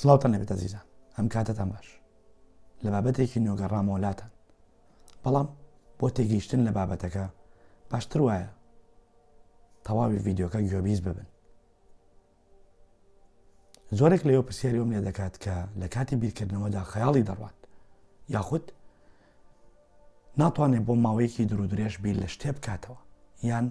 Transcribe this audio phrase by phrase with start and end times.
[0.00, 1.88] سڵاوتان لەبێتە زیزان ئەم کاتتان باش
[2.84, 4.30] لە بابەتێکی نوێگەڕامۆلاتان
[5.24, 5.48] بەڵام
[5.98, 7.24] بۆ تێگەیشتن لە بابەتەکە
[7.90, 8.48] باشتر وایە
[9.86, 11.28] تەواوی ڤیددیوکە گوێبیز ببن
[13.98, 17.58] زۆرێک لەوە پرسیاری ئەم لێ دەکات کە لە کاتی بیرکردنەوەدا خەیاڵی دەڕوات
[18.34, 18.64] یاخود
[20.40, 22.98] ناتوانێت بۆ ماوەیەکی درودرێژ بیر لە شتێ بکاتەوە
[23.50, 23.66] یان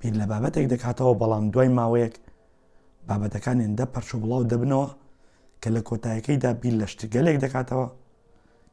[0.00, 2.14] بیر لە بابەتێک دەکاتەوە بەڵام دوای ماوەیەک
[3.08, 4.88] بابەتەکانیان دە پەرچوو بڵاو دەبنەوە
[5.60, 7.86] کە لە کۆتایەکەیدا بیل لە شتگەلێک دەکاتەوە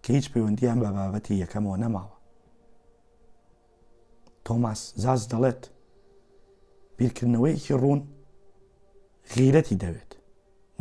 [0.03, 2.15] کە هیچ پەیوەندیان بە بابەتی یەکەمەوە نەماوە
[4.45, 5.61] تۆماس زاز دەڵێت
[6.97, 8.01] بیرکردنەوەیەکی ڕوون
[9.35, 10.11] غیرەتی دەوێت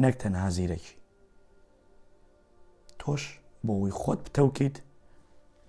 [0.02, 0.94] نەک تەنها زیرەکی
[3.00, 3.22] تۆش
[3.66, 4.76] بۆەوەی خۆت بتەوکیت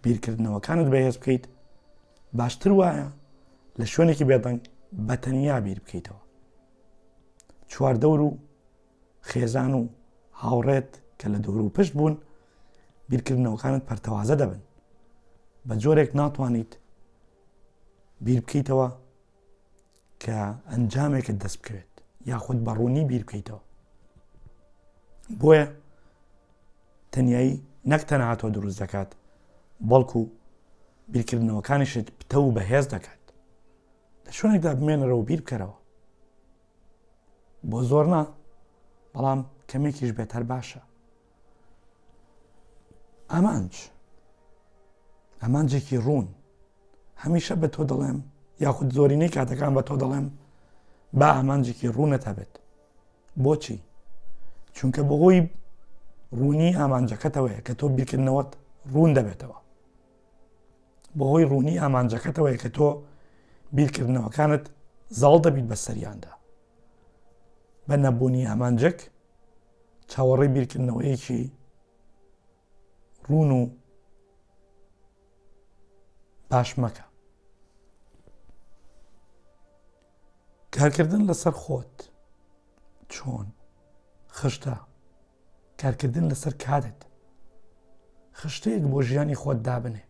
[0.04, 1.44] بیرکردنەوەکانت بەهێز بکەیت
[2.38, 3.08] باشتر وایە
[3.80, 4.62] لە شوێنێکی بێدەنگ
[5.08, 6.22] بەتەنیا بیر بکەیتەوە
[7.72, 8.30] چواردەور و
[9.30, 9.82] خێزان و
[10.50, 12.16] هاوڕێت کە لە دوور و پشت بوون
[13.12, 14.62] بیرکردنەوەکانت پەرتەوازە دەبن
[15.68, 16.72] بە جۆرێک ناتوانیت
[18.26, 18.88] بیر بکەیتەوە
[20.24, 20.38] کە
[20.72, 21.92] ئەنجامێکت دەست بکەوێت
[22.32, 23.62] یاخود بەڕوونی بیر بکەیتەوە
[25.40, 25.66] بۆیە
[27.14, 27.54] تەنایی
[27.92, 29.10] نەک تەنهاتۆ دروست دەکات
[29.90, 30.22] بەڵکو
[31.14, 33.22] بیرکردنەوەکانیشت پتە و بەهێز دەکات
[34.26, 35.78] لە شوێنێکدا بمێنەرەوە بیر بکەرەوە
[37.70, 38.22] بۆ زۆر نا
[39.14, 40.82] بەڵام کەمێکیش بێتەر باشە
[43.34, 43.74] ئەمانج
[45.42, 46.28] ئەمانجێکی ڕوون
[47.24, 48.20] هەمیشە بە تۆ دەڵێم
[48.64, 50.28] یاخود زۆرینەی کاتەکان بە تۆ دەڵێم
[51.20, 52.54] با ئامانجێکی ڕوونەتە بێت
[53.44, 53.78] بۆچی
[54.76, 55.42] چونکە بەهۆی
[56.40, 58.50] ڕوونی ئامانجەکەتەوەیە کە تۆ بیرکردنەوەت
[58.94, 59.58] ڕوون دەبێتەوە
[61.18, 62.88] بەهۆی ڕوونی ئامانجەکەتەوەیە کە تۆ
[63.78, 64.64] بیرکردنەوەکانت
[65.20, 66.32] زاڵ دەبیت بە سەریاندا
[67.90, 69.00] بە نەبوونی ئامانجێک
[70.12, 71.44] چاوەڕێ بیرکردنەوەیەکی
[73.28, 73.62] ڕون و
[76.52, 77.06] باش مەکە
[80.76, 81.98] کارکردن لەسەر خۆت
[83.14, 83.48] چۆن
[84.38, 84.76] خشتە
[85.82, 87.00] کارکردن لەسەر کارت
[88.40, 90.04] خشتەیەک بۆ ژیانی خۆت دابنێ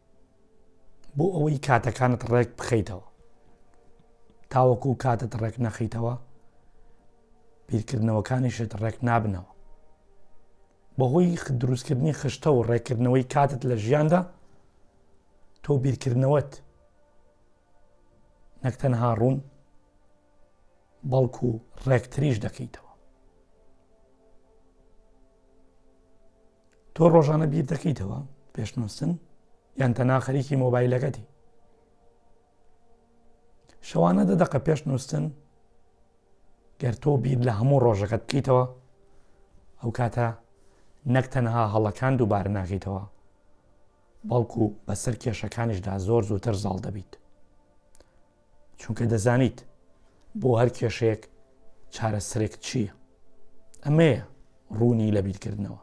[1.17, 3.07] بۆ ئەوەی کاتەکانت ڕێک بخەیتەوە
[4.51, 6.15] تاوەکو و کاتت ڕێک نەخیتەوە
[7.69, 9.54] بیرکردنەوەکانیشت ڕێک نابنەوە
[10.99, 14.19] بەهۆی دروستکردنی خشتە و ڕێکردنەوەی کاتت لە ژیاندا
[15.63, 16.51] تۆ بیرکردنەوەت
[18.63, 19.37] نەکتەنها ڕوون
[21.11, 22.91] بەڵکو و ڕێکتریش دەکەیتەوە
[26.95, 28.17] تۆ ڕۆژانە بیر دەکەیتەوە
[28.55, 29.11] پێشنووسن
[29.79, 31.25] یان تەنا خەریکی مۆبایلەکەتی
[33.89, 35.25] شەوانە دەدەقە پێشنووسن
[36.81, 38.63] گەر تۆ بیر لە هەموو ڕۆژەکەت بکەیتەوە
[39.81, 40.27] ئەو کاتە
[41.13, 43.03] نەک تەنها هەڵەکان دووبارە ناغیتەوە
[44.29, 47.11] بەڵکو بەسەر کێشەکانیشدا زۆر زووتر زاڵ دەبیت
[48.79, 49.57] چونکە دەزانیت
[50.41, 51.21] بۆ هەر کێشەیەک
[51.95, 52.91] چارەسرێک چییە
[53.85, 54.21] ئەمەیە
[54.77, 55.81] ڕوونی لە بیرکردنەوە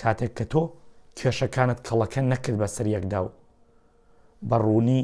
[0.00, 0.62] کاتێک کە تۆ
[1.18, 3.28] کێشەکانت کەڵەکە نەکرد بە سەر یەکدا و
[4.48, 5.02] بە ڕوونی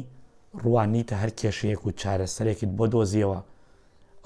[0.63, 3.39] ڕوانیتە هەر کێشەیەک و چارەسەرێکت بۆ دۆزیەوە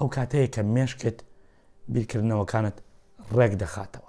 [0.00, 1.18] ئەو کاتەیە کە مێشکت
[1.92, 2.76] بیرکردنەوەکانت
[3.36, 4.03] ڕێک دەخاتەوە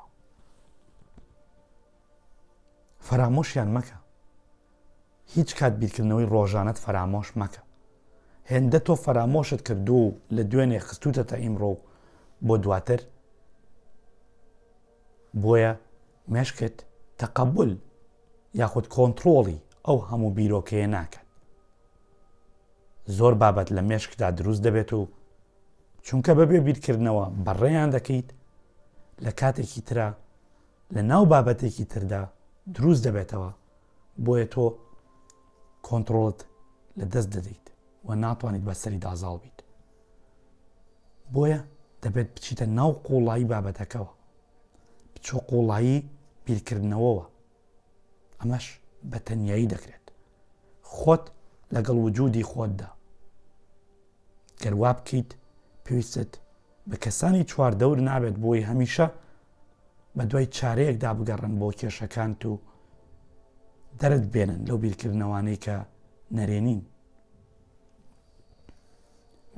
[3.07, 3.95] فەرامۆشیان مەکە
[5.33, 7.61] هیچ کات بیرکردنەوەی ڕۆژانت فەرامۆش مەکە
[8.51, 11.71] هێندە تۆ فەرامۆشت کردو و لە دوێنێ خستوتە تا ئیمڕۆ
[12.45, 12.99] بۆ دواتر
[15.41, 15.73] بۆیە
[16.35, 16.77] مشکت
[17.19, 17.71] تەقبول
[18.61, 21.25] یاخود کۆنتترۆڵی ئەو هەموو بیرۆکەیە ناکات
[23.17, 25.01] زۆر بابەت لە مێشکدا دروست دەبێت و
[26.05, 28.29] چونکە بەبێ بیرکردنەوە بەڕێیان دەکەیت
[29.25, 30.09] لە کاتێکی ترا
[30.93, 32.23] لە ناو بابەتێکی تردا
[32.73, 33.51] دروست دەبێتەوە
[34.25, 34.73] بۆیە تۆ
[35.87, 36.39] کۆنتترۆلت
[36.99, 37.65] لە دەست دەدەیت
[38.05, 39.59] و ناتوانیت بەسەری دازاڵ بیت
[41.33, 41.59] بۆیە
[42.03, 44.11] دەبێت بچیتە ناو قۆڵایی بابەتەکەەوە
[45.13, 45.97] بچۆ قۆڵایی
[46.45, 47.25] بیرکردنەوەەوە
[48.39, 48.65] ئەمەش
[49.11, 50.05] بە تەنایی دەکرێت
[50.95, 51.23] خۆت
[51.75, 52.89] لەگەڵ وجودی خۆتدا
[54.61, 55.29] گەروا بکەیت
[55.85, 56.31] پێویستت
[56.89, 59.07] بە کەسانی چواردەور نابێت بۆی هەمیشە
[60.17, 62.51] بە دوای چارەیەکدا بگەڕن بۆ کێشەکانت و
[63.99, 65.75] دەرت بێنن لەو بیرکردنەوانەی کە
[66.37, 66.81] نەرێنین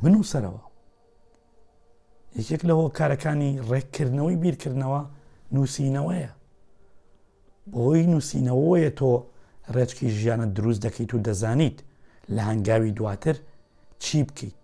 [0.04, 0.62] بنووسەرەوە
[2.38, 5.02] یەکێک لەوە کارەکانی ڕێککردنەوەی بیرکردنەوە
[5.56, 6.30] نووسینەوەیە
[7.72, 9.10] بۆی نووسینەوەیە تۆ
[9.76, 11.78] ڕێچکی ژیانە دروست دەکەیت و دەزانیت
[12.36, 13.36] لە هەنگاوی دواتر
[14.04, 14.56] چی بکەیت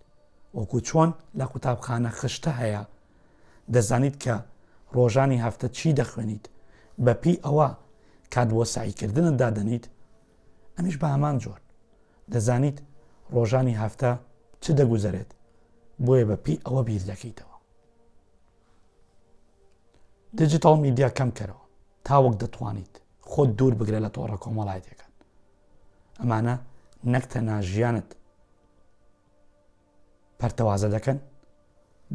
[0.58, 2.82] وەکو چۆن لە قوتابخانە خشتە هەیە
[3.74, 4.36] دەزانیت کە
[4.96, 6.44] ڕۆژانی هەفتە چی دەخوێنیت
[7.04, 7.68] بەپی ئەوە
[8.34, 9.84] کات بۆ سایکردنت دادەنیت
[10.76, 11.60] ئەمیش بە هەمان جۆر
[12.32, 12.78] دەزانیت
[13.34, 14.10] ڕۆژانی هەفتە
[14.62, 15.30] چ دەگوزارێت
[16.04, 17.56] بۆیە بەپی ئەوە بیر دەکەیتەوە
[20.38, 21.62] دیجیتال میدیا کەم کەرەوە
[22.08, 22.94] تاوەک دەتوانیت
[23.30, 25.12] خۆت دوور بگرە لە تۆڕە کۆمەڵایەتەکان
[26.20, 26.54] ئەمانە
[27.12, 28.08] نەکتە ناژیانت
[30.40, 31.18] پەرتەوازە دەکەن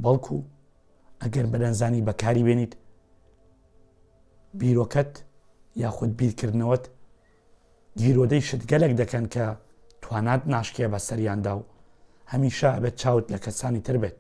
[0.04, 0.44] بەڵکو و
[1.24, 2.74] ئەگەر بەدەنزانی بەکاری بێنیت
[4.60, 5.14] بیرۆکەت
[5.84, 6.84] یاخود بیرکردنەوەت
[8.00, 9.46] گیرۆدەی شتگەلێک دەکەن کە
[10.02, 11.64] توانات ناشکێ بە سەریاندا و
[12.32, 14.20] هەمیشە ئەبێت چاوت لە کەسانی تر بێت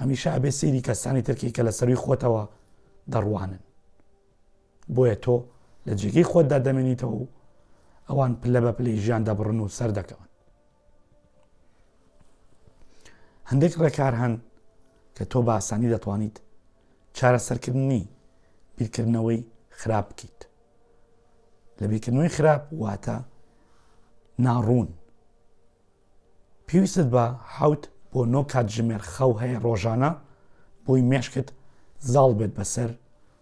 [0.00, 2.42] هەمیشە ئەبێ سری کەسانی ترکی کە لە سەروی خۆتەوە
[3.12, 3.60] دەڕوانن
[4.94, 5.36] بۆیە تۆ
[5.86, 7.26] لە جێگەی خۆتدا دەمێنیتەوە و
[8.10, 10.28] ئەوان پلە بە پلی ژیان دەبڕن و سەر دەکەون
[13.50, 14.34] هەندێک ڕێکار هەن
[15.20, 16.36] کە تۆ بە ئاسانی دەتوانیت
[17.16, 18.02] چارەسەرکردنی
[18.80, 19.40] بیرکردنەوەی
[19.80, 20.40] خراپ بکەیت
[21.80, 23.16] لە بیرکردنەوەی خراپ واتە
[24.44, 24.88] ناڕوون
[26.66, 27.24] پێویستت بە
[27.56, 30.10] حوت بۆ نۆ کاتژمێر خەو هەیە ڕۆژانە
[30.86, 31.48] بۆی مێشکت
[32.12, 32.90] زاڵ بێت بەسەر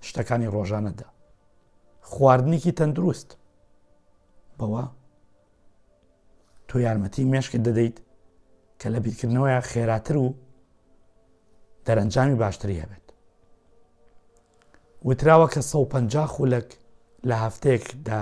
[0.06, 1.06] شتەکانی ڕۆژانەدا
[2.10, 3.30] خواردنێکی تەندروست
[4.58, 4.84] بەوە
[6.68, 7.98] تۆ یارمەتی مێشکت دەدەیت
[8.80, 10.28] کە لە بیرکردنەوەی خێراتر و
[11.88, 13.06] دەرەنجامی باشتری هەبێت
[15.08, 16.68] وتراوە کە 150 خولک
[17.28, 18.20] لە هەفتەیەکدا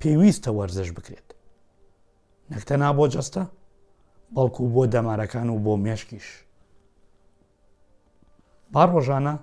[0.00, 1.28] پێویستە وەرزش بکرێت
[2.52, 3.42] نەکتەنا بۆ جەستە
[4.34, 6.28] بەڵکو بۆ دەمارەکان و بۆ مێشکیش
[8.72, 9.34] با ڕۆژانە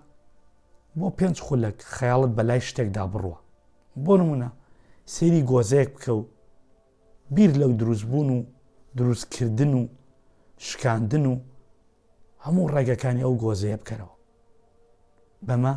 [0.99, 3.37] بۆ پێنج خولک خەیاڵت بەلای شتێکدا بڕوە
[4.05, 4.49] بۆ نمونە
[5.13, 6.21] سێری گۆزەیەک بکە و
[7.35, 8.39] بیر لەو دروستبوون و
[8.97, 9.81] دروستکردن و
[10.57, 11.33] شکاندن و
[12.47, 14.15] هەموو ڕێگەکانی ئەو گۆزەیە بکەرەوە
[15.47, 15.73] بەمە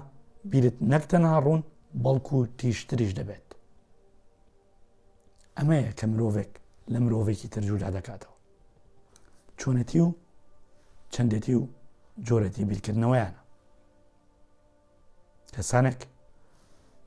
[0.50, 1.62] بیرت نەکتەنها ڕوون
[2.04, 3.46] بەڵکو و تیشتریش دەبێت
[5.56, 6.52] ئەمەیە کە مرۆڤێک
[6.92, 8.36] لە مرۆڤێکی ترجودا دەکاتەوە
[9.60, 10.08] چۆنەتی و
[11.14, 11.62] چەندێتی و
[12.26, 13.42] جۆرەتی بیرکردنەوەیانە
[15.54, 16.00] کەسانێک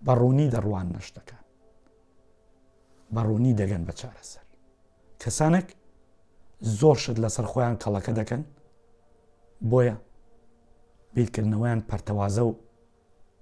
[0.06, 1.42] بەڕوونی دەڕوان نەشتەکان
[3.16, 4.44] بەڕوونی دەگەن بە چارەسەر
[5.22, 5.68] کەسانێک
[6.80, 8.44] زۆر شت لەسەر خۆیان کەڵەکە دەکەن
[9.62, 9.96] بۆیە
[11.16, 12.54] بیرکردنەوەیان پەرتەوازە و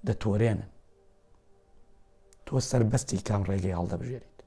[0.08, 0.70] دەتۆرێنن
[2.46, 4.38] تۆ سربەستی کام ڕێگەی هەڵدەبژێریت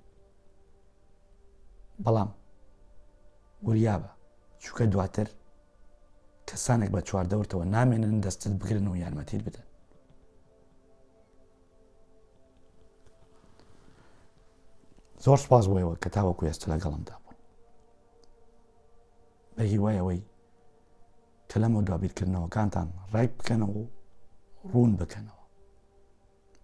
[2.04, 2.30] بەڵام
[3.66, 4.10] وریابە
[4.62, 5.28] چووکە دواتر
[6.48, 9.66] کەسانێک بە چواردەورتەوە نامێنن دەستت بگرن و یارمەتیت بدەن
[15.24, 17.38] زۆر سپاس بۆیەوە کە تاوەکو ئێستا لەگەڵمدا بوون
[19.56, 20.22] بە هیوایەوەی
[21.58, 23.90] کەلەم و دابیرکردنەوەکانتان ڕێک بکەنەوە و
[24.70, 25.44] ڕوون بکەنەوە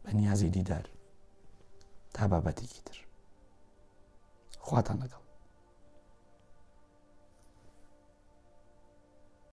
[0.02, 0.86] بە نیازی دیدار
[2.14, 2.98] تا بابەتێکی تر
[4.66, 5.23] خواتان لەگەڵ